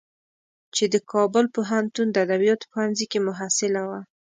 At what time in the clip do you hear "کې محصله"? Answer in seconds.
3.11-3.81